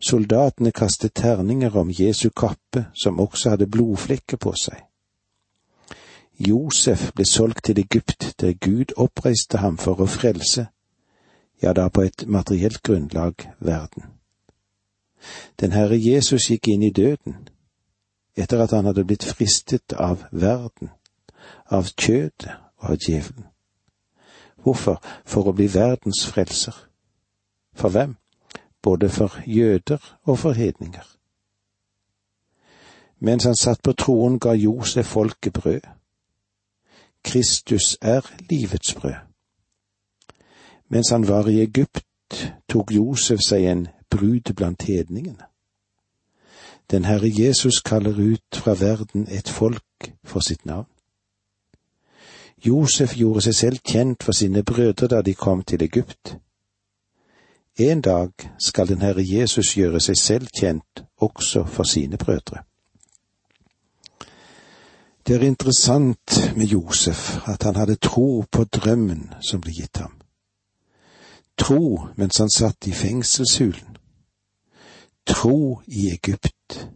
Soldatene 0.00 0.72
kastet 0.72 1.14
terninger 1.14 1.76
om 1.76 1.90
Jesu 1.90 2.30
kappe, 2.30 2.86
som 2.94 3.20
også 3.20 3.54
hadde 3.54 3.70
blodflekker 3.70 4.40
på 4.40 4.54
seg. 4.58 4.89
Josef 6.48 7.12
ble 7.12 7.24
solgt 7.24 7.64
til 7.64 7.78
Egypt, 7.78 8.34
der 8.40 8.52
Gud 8.52 8.94
oppreiste 8.96 9.58
ham 9.58 9.76
for 9.78 10.00
å 10.00 10.06
frelse, 10.08 10.66
ja 11.62 11.74
da 11.76 11.88
på 11.92 12.06
et 12.08 12.24
materielt 12.26 12.82
grunnlag, 12.82 13.44
verden. 13.58 14.08
Den 15.60 15.76
Herre 15.76 15.98
Jesus 16.00 16.48
gikk 16.48 16.70
inn 16.72 16.82
i 16.82 16.92
døden, 16.96 17.36
etter 18.36 18.62
at 18.64 18.72
han 18.72 18.88
hadde 18.88 19.04
blitt 19.04 19.24
fristet 19.24 19.92
av 19.92 20.24
verden, 20.32 20.88
av 21.68 21.92
kjødet 21.92 22.56
og 22.80 22.90
av 22.94 22.96
djevelen. 22.96 23.46
Hvorfor? 24.64 24.96
For 25.24 25.48
å 25.48 25.56
bli 25.56 25.68
verdens 25.72 26.24
frelser. 26.28 26.74
For 27.76 27.92
hvem? 27.92 28.16
Både 28.82 29.08
for 29.08 29.36
jøder 29.46 30.00
og 30.24 30.38
for 30.38 30.56
hedninger. 30.56 31.04
Mens 33.20 33.44
han 33.44 33.56
satt 33.56 33.82
på 33.84 33.92
troen, 33.92 34.38
ga 34.40 34.56
Josef 34.56 35.06
folket 35.06 35.52
brød. 35.52 35.99
Kristus 37.24 37.98
er 38.00 38.20
livets 38.50 38.94
brød. 38.94 39.14
Mens 40.88 41.08
han 41.08 41.28
var 41.28 41.48
i 41.48 41.62
Egypt, 41.62 42.04
tok 42.68 42.92
Josef 42.92 43.38
seg 43.46 43.64
en 43.64 43.88
brud 44.10 44.54
blant 44.56 44.82
hedningene. 44.82 45.44
Den 46.90 47.04
Herre 47.04 47.30
Jesus 47.38 47.80
kaller 47.80 48.18
ut 48.18 48.54
fra 48.54 48.74
verden 48.74 49.26
et 49.30 49.48
folk 49.48 50.12
for 50.24 50.40
sitt 50.40 50.66
navn. 50.66 50.88
Josef 52.66 53.14
gjorde 53.16 53.40
seg 53.40 53.54
selv 53.54 53.78
kjent 53.78 54.22
for 54.22 54.32
sine 54.32 54.62
brødre 54.62 55.08
da 55.08 55.22
de 55.22 55.34
kom 55.34 55.62
til 55.62 55.82
Egypt. 55.82 56.36
En 57.78 58.00
dag 58.00 58.32
skal 58.58 58.88
den 58.88 59.02
Herre 59.02 59.24
Jesus 59.24 59.74
gjøre 59.76 60.00
seg 60.00 60.18
selv 60.18 60.48
kjent 60.60 61.04
også 61.16 61.64
for 61.64 61.82
sine 61.82 62.18
brødre. 62.18 62.64
Det 65.30 65.36
er 65.36 65.46
interessant 65.46 66.54
med 66.56 66.66
Josef 66.66 67.48
at 67.48 67.62
han 67.62 67.76
hadde 67.76 67.94
tro 67.94 68.44
på 68.52 68.64
drømmen 68.64 69.28
som 69.40 69.60
ble 69.62 69.70
gitt 69.70 70.00
ham. 70.02 70.16
Tro 71.58 72.08
mens 72.16 72.40
han 72.42 72.50
satt 72.50 72.86
i 72.86 72.92
fengselshulen. 72.92 73.96
Tro 75.26 75.82
i 75.86 76.08
Egypt. 76.10 76.88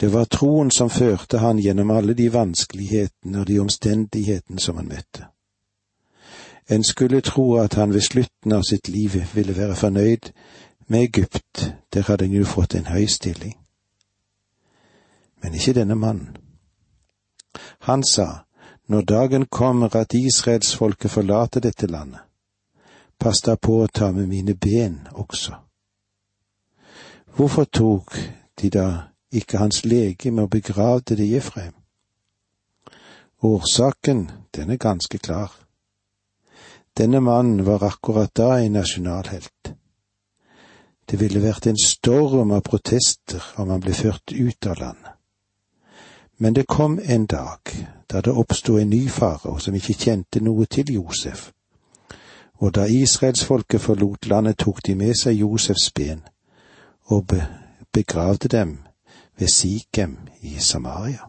Det 0.00 0.08
var 0.12 0.24
troen 0.24 0.70
som 0.70 0.88
førte 0.90 1.42
han 1.44 1.60
gjennom 1.60 1.92
alle 1.92 2.14
de 2.14 2.30
vanskelighetene 2.32 3.40
og 3.40 3.46
de 3.46 3.58
omstendighetene 3.60 4.60
som 4.60 4.80
han 4.80 4.88
møtte. 4.88 5.28
En 6.68 6.84
skulle 6.84 7.20
tro 7.20 7.58
at 7.60 7.74
han 7.74 7.92
ved 7.92 8.08
slutten 8.08 8.56
av 8.56 8.64
sitt 8.64 8.88
liv 8.88 9.20
ville 9.34 9.56
være 9.56 9.76
fornøyd 9.76 10.32
med 10.88 11.02
Egypt, 11.10 11.74
der 11.92 12.08
hadde 12.08 12.24
han 12.24 12.40
jo 12.40 12.48
fått 12.48 12.74
en 12.74 12.88
høy 12.88 13.04
stilling. 13.04 13.58
Men 15.42 15.54
ikke 15.54 15.76
denne 15.76 15.94
mannen. 15.94 16.45
Han 17.88 18.04
sa, 18.04 18.46
når 18.86 19.02
dagen 19.02 19.46
kommer 19.46 19.96
at 19.96 20.14
israelsfolket 20.14 21.10
forlater 21.10 21.60
dette 21.60 21.86
landet, 21.86 22.20
pass 23.18 23.42
da 23.42 23.56
på 23.56 23.82
å 23.82 23.88
ta 23.92 24.12
med 24.12 24.28
mine 24.28 24.54
ben 24.54 25.00
også. 25.12 25.56
Hvorfor 27.36 27.64
tok 27.64 28.14
de 28.60 28.70
da 28.70 28.88
ikke 29.32 29.58
hans 29.58 29.84
legeme 29.84 30.46
og 30.46 30.50
begravde 30.50 31.16
det 31.16 31.26
i 31.26 31.36
Efraim? 31.36 31.74
Årsaken, 33.42 34.30
den 34.56 34.70
er 34.70 34.80
ganske 34.80 35.18
klar. 35.18 35.52
Denne 36.96 37.20
mannen 37.20 37.66
var 37.66 37.84
akkurat 37.84 38.32
da 38.34 38.56
en 38.58 38.72
nasjonalhelt. 38.72 39.74
Det 41.06 41.20
ville 41.20 41.42
vært 41.44 41.66
en 41.66 41.78
storm 41.78 42.54
av 42.56 42.64
protester 42.64 43.42
om 43.60 43.68
han 43.74 43.84
ble 43.84 43.92
ført 43.94 44.32
ut 44.32 44.66
av 44.66 44.80
landet. 44.80 45.15
Men 46.38 46.54
det 46.54 46.66
kom 46.66 47.00
en 47.02 47.26
dag 47.26 47.58
da 48.10 48.20
det 48.20 48.32
oppsto 48.32 48.78
en 48.78 48.90
ny 48.90 49.08
farao 49.08 49.58
som 49.58 49.74
ikke 49.74 49.94
kjente 49.94 50.40
noe 50.40 50.66
til 50.66 50.94
Josef, 50.94 51.50
og 52.54 52.74
da 52.74 52.84
israelsfolket 52.84 53.80
forlot 53.80 54.26
landet, 54.26 54.58
tok 54.58 54.80
de 54.86 54.94
med 54.94 55.14
seg 55.14 55.40
Josefs 55.40 55.90
ben 55.92 56.22
og 57.04 57.32
begravde 57.92 58.48
dem 58.48 58.78
ved 59.38 59.48
Sikhem 59.48 60.18
i 60.40 60.58
Samaria. 60.58 61.28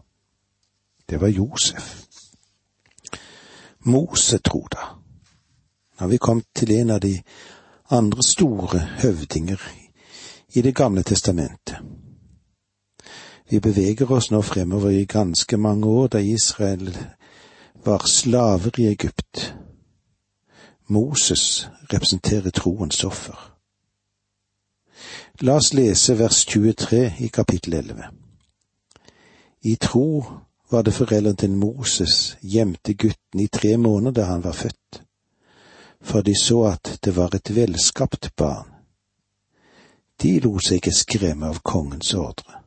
Det 1.10 1.20
var 1.20 1.28
Josef. 1.28 2.04
Mose, 3.80 4.38
tro 4.38 4.66
da. 4.72 4.88
Nå 5.98 6.04
har 6.04 6.08
vi 6.08 6.16
kommet 6.16 6.46
til 6.54 6.72
en 6.72 6.90
av 6.90 7.00
de 7.00 7.22
andre 7.90 8.22
store 8.22 8.78
høvdinger 8.78 9.60
i 10.54 10.62
Det 10.62 10.74
gamle 10.74 11.02
testamentet. 11.02 11.76
Vi 13.50 13.60
beveger 13.60 14.12
oss 14.12 14.30
nå 14.30 14.42
fremover 14.42 14.90
i 14.90 15.04
ganske 15.04 15.56
mange 15.56 15.86
år 15.86 16.08
da 16.12 16.18
Israel 16.20 16.90
var 17.84 18.04
slaver 18.06 18.80
i 18.80 18.86
Egypt. 18.86 19.54
Moses 20.88 21.68
representerer 21.92 22.50
troens 22.50 23.04
offer. 23.04 23.38
La 25.40 25.54
oss 25.56 25.72
lese 25.72 26.18
vers 26.18 26.44
23 26.44 27.14
i 27.18 27.28
kapittel 27.28 27.74
11. 27.74 28.04
I 29.62 29.76
tro 29.76 30.24
var 30.70 30.82
det 30.82 30.94
foreldrene 30.94 31.36
til 31.36 31.50
Moses 31.50 32.36
gjemte 32.42 32.94
gutten 32.94 33.40
i 33.40 33.48
tre 33.48 33.76
måneder 33.76 34.20
da 34.20 34.28
han 34.28 34.44
var 34.44 34.52
født, 34.52 35.02
for 36.00 36.20
de 36.20 36.34
så 36.36 36.62
at 36.74 36.98
det 37.04 37.16
var 37.16 37.34
et 37.34 37.54
velskapt 37.56 38.30
barn. 38.36 38.68
De 40.22 40.40
lot 40.40 40.64
seg 40.64 40.82
ikke 40.82 40.92
skremme 40.92 41.48
av 41.48 41.62
kongens 41.64 42.14
ordre. 42.14 42.57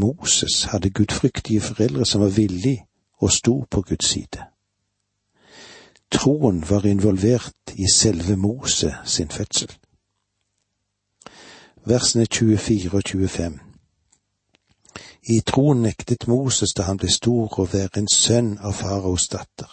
Moses 0.00 0.64
hadde 0.72 0.90
gudfryktige 0.90 1.60
foreldre 1.60 2.06
som 2.06 2.20
var 2.20 2.28
villige 2.28 2.86
og 3.20 3.32
sto 3.32 3.64
på 3.70 3.82
Guds 3.82 4.08
side. 4.08 4.42
Troen 6.10 6.64
var 6.70 6.86
involvert 6.86 7.74
i 7.74 7.86
selve 7.94 8.36
Mose 8.36 8.94
sin 9.04 9.28
fødsel. 9.28 9.70
Versene 11.84 12.26
24 12.26 12.96
og 12.96 13.02
25 13.06 13.58
I 15.22 15.40
troen 15.40 15.82
nektet 15.82 16.26
Moses 16.28 16.74
da 16.76 16.88
han 16.88 16.98
ble 16.98 17.10
stor 17.12 17.60
å 17.60 17.68
være 17.72 18.02
en 18.02 18.08
sønn 18.08 18.56
av 18.58 18.74
faraos 18.80 19.28
datter. 19.28 19.70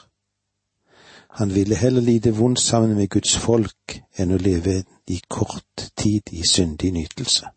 Han 1.40 1.54
ville 1.56 1.76
heller 1.76 2.02
lide 2.02 2.36
vondt 2.38 2.60
sammen 2.60 2.96
med 2.96 3.10
Guds 3.10 3.38
folk 3.38 4.00
enn 4.18 4.34
å 4.34 4.42
leve 4.42 4.84
i 5.08 5.20
kort 5.30 5.90
tid 5.96 6.32
i 6.32 6.44
syndig 6.48 6.92
nytelse. 6.94 7.57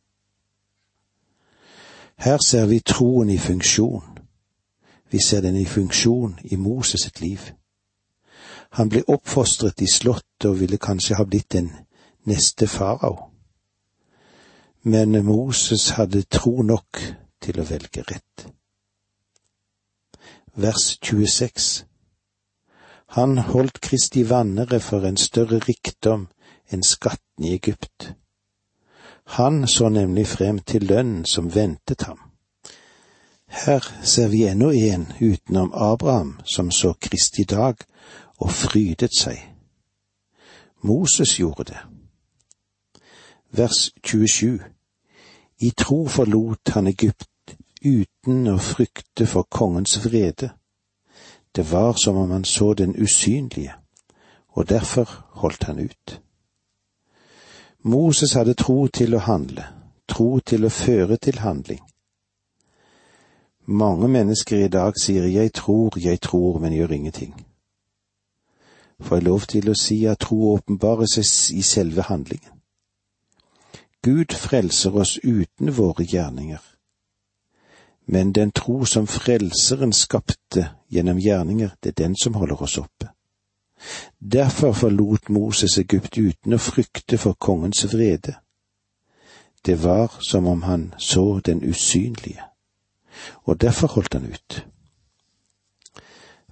Her 2.21 2.39
ser 2.39 2.67
vi 2.67 2.80
troen 2.80 3.30
i 3.30 3.39
funksjon. 3.39 4.19
Vi 5.11 5.19
ser 5.25 5.41
den 5.41 5.56
i 5.56 5.65
funksjon 5.65 6.39
i 6.45 6.56
Moses 6.56 7.00
sitt 7.00 7.21
liv. 7.21 7.41
Han 8.76 8.91
ble 8.93 9.00
oppfostret 9.09 9.80
i 9.80 9.89
slottet 9.89 10.45
og 10.50 10.59
ville 10.61 10.76
kanskje 10.78 11.17
ha 11.17 11.25
blitt 11.25 11.49
den 11.56 11.71
neste 12.28 12.69
farao. 12.69 13.30
Men 14.83 15.25
Moses 15.25 15.89
hadde 15.97 16.23
tro 16.23 16.61
nok 16.63 17.00
til 17.41 17.61
å 17.61 17.65
velge 17.65 18.04
rett. 18.13 18.47
Vers 20.54 20.99
26 21.00 21.71
Han 23.17 23.39
holdt 23.39 23.80
Kristi 23.80 24.28
vannere 24.28 24.80
for 24.80 25.09
en 25.09 25.17
større 25.17 25.59
rikdom 25.65 26.28
enn 26.69 26.85
skatten 26.85 27.49
i 27.49 27.56
Egypt. 27.56 28.13
Han 29.30 29.69
så 29.69 29.88
nemlig 29.88 30.26
frem 30.26 30.58
til 30.58 30.82
lønnen 30.82 31.25
som 31.25 31.54
ventet 31.54 32.02
ham. 32.02 32.19
Her 33.47 33.84
ser 34.02 34.28
vi 34.28 34.43
ennå 34.47 34.71
en 34.71 35.12
utenom 35.21 35.73
Abraham 35.75 36.40
som 36.45 36.71
så 36.71 36.93
Kristi 37.00 37.45
dag 37.45 37.76
og 38.38 38.50
frydet 38.50 39.14
seg. 39.14 39.38
Moses 40.82 41.36
gjorde 41.38 41.64
det. 41.64 41.78
Vers 43.50 43.93
27 44.04 44.58
I 45.58 45.71
tro 45.71 46.06
forlot 46.08 46.75
han 46.75 46.86
Egypt 46.90 47.54
uten 47.84 48.49
å 48.50 48.56
frykte 48.58 49.26
for 49.26 49.47
kongens 49.50 49.95
vrede. 50.04 50.50
Det 51.54 51.71
var 51.71 51.95
som 52.02 52.16
om 52.16 52.30
han 52.30 52.45
så 52.45 52.75
den 52.75 52.97
usynlige, 52.99 53.75
og 54.49 54.69
derfor 54.69 55.06
holdt 55.30 55.64
han 55.71 55.78
ut. 55.78 56.21
Moses 57.82 58.32
hadde 58.36 58.54
tro 58.54 58.88
til 58.93 59.14
å 59.16 59.23
handle, 59.25 59.64
tro 60.08 60.40
til 60.45 60.66
å 60.69 60.71
føre 60.73 61.16
til 61.16 61.38
handling. 61.40 61.80
Mange 63.66 64.08
mennesker 64.08 64.66
i 64.66 64.69
dag 64.69 64.99
sier 65.00 65.25
jeg 65.25 65.52
tror, 65.56 65.97
jeg 65.97 66.21
tror, 66.21 66.58
men 66.60 66.75
gjør 66.76 66.93
ingenting. 66.93 67.32
Får 69.00 69.16
jeg 69.16 69.25
lov 69.25 69.47
til 69.49 69.71
å 69.71 69.76
si 69.78 70.04
at 70.06 70.21
tro 70.26 70.52
åpenbarer 70.52 71.08
seg 71.08 71.56
i 71.56 71.62
selve 71.64 72.04
handlingen. 72.10 72.52
Gud 74.04 74.36
frelser 74.36 74.97
oss 74.97 75.16
uten 75.25 75.73
våre 75.76 76.04
gjerninger, 76.04 76.60
men 78.12 78.32
den 78.32 78.50
tro 78.52 78.84
som 78.84 79.06
Frelseren 79.06 79.93
skapte 79.93 80.66
gjennom 80.90 81.21
gjerninger, 81.21 81.76
det 81.80 81.95
er 81.95 82.02
den 82.02 82.16
som 82.16 82.34
holder 82.34 82.62
oss 82.62 82.78
oppe. 82.78 83.08
Derfor 84.32 84.73
forlot 84.73 85.28
Moses 85.28 85.78
Egypt 85.78 86.19
uten 86.19 86.54
å 86.54 86.60
frykte 86.60 87.19
for 87.19 87.38
kongens 87.38 87.84
vrede. 87.93 88.36
Det 89.66 89.76
var 89.84 90.16
som 90.21 90.47
om 90.47 90.62
han 90.62 90.95
så 90.99 91.40
den 91.45 91.64
usynlige, 91.64 92.43
og 93.45 93.60
derfor 93.60 93.86
holdt 93.86 94.14
han 94.14 94.32
ut. 94.32 94.66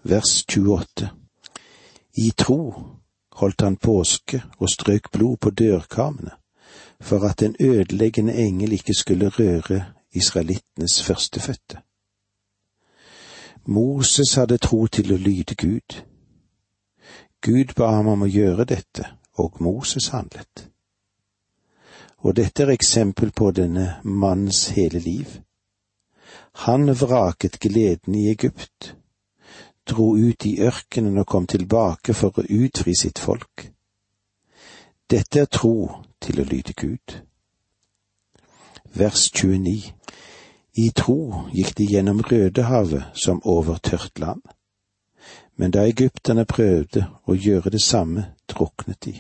Vers 0.02 0.44
28 0.48 1.08
I 2.16 2.30
tro 2.36 2.74
holdt 3.32 3.60
han 3.60 3.76
påske 3.76 4.42
og 4.58 4.70
strøk 4.70 5.12
blod 5.12 5.36
på 5.36 5.50
dørkarmene, 5.50 6.30
for 7.00 7.24
at 7.24 7.42
en 7.42 7.56
ødeleggende 7.60 8.34
engel 8.34 8.72
ikke 8.72 8.94
skulle 8.94 9.28
røre 9.28 9.84
israelittenes 10.12 11.02
førstefødte. 11.02 11.78
Moses 13.66 14.34
hadde 14.34 14.58
tro 14.58 14.86
til 14.86 15.12
å 15.12 15.16
lyde 15.16 15.54
Gud. 15.54 16.00
Gud 17.40 17.74
ba 17.77 17.92
ham 17.94 18.09
om 18.11 18.24
å 18.27 18.31
gjøre 18.31 18.64
dette, 18.66 19.05
og 19.38 19.61
Moses 19.62 20.09
handlet. 20.11 20.66
Og 22.27 22.35
dette 22.35 22.64
er 22.64 22.72
eksempel 22.74 23.31
på 23.31 23.53
denne 23.55 24.01
mannens 24.03 24.64
hele 24.74 24.98
liv. 24.98 25.38
Han 26.66 26.90
vraket 26.90 27.61
gleden 27.62 28.16
i 28.18 28.27
Egypt, 28.33 28.94
dro 29.87 30.16
ut 30.18 30.46
i 30.46 30.57
ørkenen 30.66 31.22
og 31.22 31.29
kom 31.31 31.46
tilbake 31.46 32.14
for 32.14 32.35
å 32.35 32.46
utfri 32.59 32.96
sitt 32.98 33.22
folk. 33.22 33.68
Dette 35.09 35.46
er 35.46 35.46
tro 35.46 36.03
til 36.20 36.42
å 36.42 36.48
lyde 36.51 36.74
Gud. 36.74 37.20
Vers 38.98 39.31
29 39.31 39.94
I 40.83 40.90
tro 40.90 41.46
gikk 41.55 41.77
de 41.79 41.87
gjennom 41.94 42.20
Rødehavet 42.27 43.14
som 43.14 43.40
over 43.44 43.79
tørt 43.79 44.18
land 44.18 44.42
men 45.56 45.70
da 45.70 45.86
egypterne 45.86 46.44
prøvde 46.44 47.06
å 47.26 47.34
gjøre 47.34 47.70
det 47.70 47.82
samme, 47.82 48.26
druknet 48.48 49.04
de. 49.04 49.14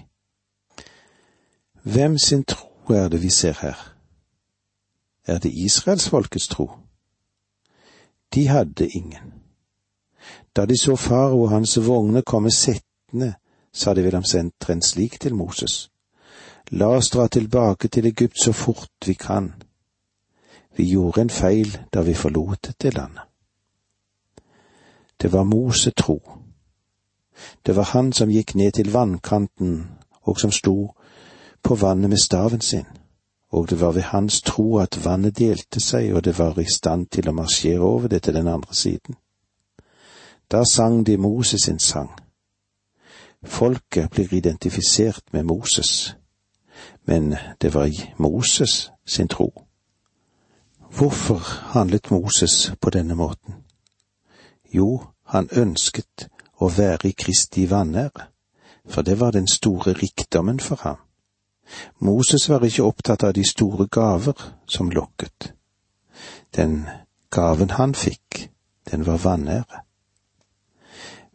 Hvem 1.82 2.18
sin 2.18 2.44
tro 2.44 2.94
er 2.94 3.08
det 3.08 3.22
vi 3.22 3.30
ser 3.30 3.58
her? 3.60 3.78
Er 5.26 5.38
det 5.38 5.52
israelsfolkets 5.52 6.48
tro? 6.48 6.70
De 8.34 8.48
hadde 8.48 8.88
ingen. 8.88 9.32
Da 10.56 10.66
de 10.66 10.78
så 10.78 10.96
farao 10.96 11.42
og 11.42 11.50
hans 11.50 11.78
vogner 11.86 12.20
komme 12.20 12.50
settende, 12.50 13.34
sa 13.72 13.94
de 13.94 14.02
vel 14.04 14.14
omtrent 14.14 14.84
slik 14.84 15.20
til 15.20 15.34
Moses. 15.34 15.90
La 16.70 16.88
oss 16.96 17.10
dra 17.10 17.28
tilbake 17.28 17.88
til 17.88 18.06
Egypt 18.06 18.40
så 18.40 18.52
fort 18.52 19.06
vi 19.06 19.14
kan. 19.14 19.54
Vi 20.76 20.84
gjorde 20.84 21.20
en 21.20 21.30
feil 21.30 21.78
da 21.94 22.02
vi 22.02 22.14
forlot 22.14 22.74
det 22.82 22.94
landet. 22.94 23.27
Det 25.22 25.32
var 25.32 25.44
Mose 25.44 25.90
tro. 25.90 26.22
Det 27.66 27.76
var 27.76 27.82
han 27.82 28.12
som 28.12 28.30
gikk 28.30 28.54
ned 28.54 28.72
til 28.72 28.92
vannkanten 28.92 29.88
og 30.22 30.40
som 30.40 30.50
sto 30.50 30.90
på 31.62 31.74
vannet 31.74 32.10
med 32.10 32.18
staven 32.18 32.60
sin, 32.60 32.86
og 33.50 33.70
det 33.70 33.80
var 33.80 33.92
ved 33.92 34.02
hans 34.02 34.42
tro 34.42 34.78
at 34.78 35.04
vannet 35.04 35.38
delte 35.38 35.80
seg, 35.80 36.14
og 36.14 36.24
det 36.24 36.38
var 36.38 36.58
i 36.58 36.66
stand 36.74 37.06
til 37.06 37.28
å 37.28 37.32
marsjere 37.32 37.80
over 37.80 38.08
det 38.08 38.22
til 38.22 38.34
den 38.34 38.48
andre 38.48 38.74
siden. 38.74 39.16
Da 40.50 40.64
sang 40.64 41.06
de 41.06 41.16
Moses 41.16 41.62
sin 41.62 41.78
sang. 41.78 42.10
Folket 43.44 44.10
blir 44.10 44.34
identifisert 44.34 45.22
med 45.32 45.42
Moses, 45.42 46.16
men 47.04 47.36
det 47.62 47.74
var 47.74 47.84
i 47.86 48.12
Moses 48.18 48.90
sin 49.06 49.28
tro. 49.28 49.52
Hvorfor 50.90 51.38
handlet 51.72 52.10
Moses 52.10 52.72
på 52.80 52.90
denne 52.90 53.14
måten? 53.14 53.67
Jo, 54.74 55.04
han 55.24 55.48
ønsket 55.52 56.28
å 56.60 56.68
være 56.68 57.08
i 57.08 57.16
Kristi 57.16 57.66
vanære, 57.70 58.26
for 58.88 59.02
det 59.02 59.20
var 59.20 59.30
den 59.30 59.48
store 59.48 59.92
rikdommen 59.92 60.60
for 60.60 60.80
ham. 60.82 60.96
Moses 62.00 62.48
var 62.48 62.64
ikke 62.64 62.84
opptatt 62.84 63.24
av 63.24 63.34
de 63.36 63.44
store 63.44 63.86
gaver 63.86 64.36
som 64.66 64.90
lokket. 64.90 65.52
Den 66.56 66.86
gaven 67.30 67.70
han 67.70 67.94
fikk, 67.94 68.48
den 68.90 69.06
var 69.06 69.16
vanære. 69.16 69.84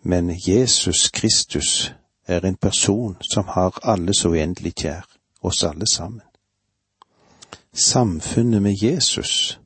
Men 0.04 0.34
Jesus 0.48 1.10
Kristus 1.10 1.94
er 2.28 2.46
en 2.46 2.56
person 2.56 3.18
som 3.22 3.46
har 3.48 3.80
alle 3.84 4.14
så 4.14 4.30
uendelig 4.30 4.74
kjær, 4.76 5.06
oss 5.42 5.64
alle 5.64 5.88
sammen. 5.88 6.26
Samfunnet 7.74 8.62
med 8.62 8.76
Jesus, 8.82 9.60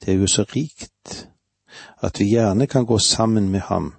det 0.00 0.14
er 0.14 0.18
jo 0.18 0.26
så 0.26 0.44
rikt 0.54 1.28
at 2.00 2.20
vi 2.20 2.24
gjerne 2.24 2.66
kan 2.66 2.86
gå 2.86 2.98
sammen 2.98 3.48
med 3.48 3.60
ham, 3.60 3.94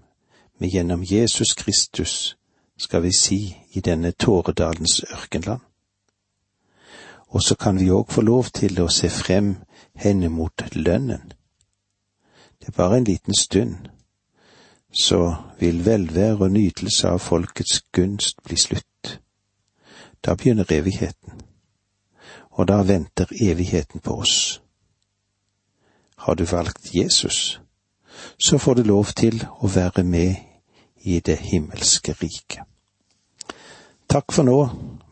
men 0.59 0.69
gjennom 0.69 1.03
Jesus 1.03 1.53
Kristus, 1.53 2.37
skal 2.77 3.03
vi 3.03 3.11
si, 3.11 3.57
i 3.71 3.79
denne 3.79 4.11
Tåredalens 4.11 5.03
ørkenland. 5.11 5.61
Og 7.27 7.43
så 7.43 7.55
kan 7.55 7.79
vi 7.79 7.91
òg 7.91 8.11
få 8.11 8.21
lov 8.21 8.43
til 8.53 8.81
å 8.81 8.87
se 8.89 9.09
frem 9.09 9.55
henne 9.93 10.29
mot 10.29 10.63
lønnen. 10.75 11.33
Det 12.59 12.67
er 12.67 12.77
bare 12.77 12.97
en 12.97 13.03
liten 13.03 13.35
stund, 13.35 13.75
så 14.91 15.35
vil 15.59 15.85
velvære 15.85 16.43
og 16.43 16.51
nytelse 16.51 17.07
av 17.07 17.19
folkets 17.19 17.81
gunst 17.91 18.43
bli 18.43 18.57
slutt. 18.57 19.19
Da 20.25 20.35
begynner 20.35 20.65
evigheten, 20.71 21.41
og 22.51 22.67
da 22.67 22.81
venter 22.83 23.27
evigheten 23.41 23.99
på 23.99 24.19
oss. 24.19 24.61
Har 26.17 26.33
du 26.33 26.43
valgt 26.43 26.95
Jesus, 26.95 27.61
så 28.37 28.57
får 28.57 28.73
du 28.73 28.83
lov 28.83 29.13
til 29.15 29.43
å 29.59 29.67
være 29.67 30.03
med 30.03 30.35
i 31.03 31.19
det 31.19 31.37
himmelske 31.37 32.15
riket. 32.21 32.65
Takk 34.09 34.33
for 34.33 34.43
nå, 34.43 34.57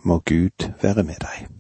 må 0.04 0.20
Gud 0.26 0.70
være 0.82 1.04
med 1.04 1.22
deg. 1.22 1.57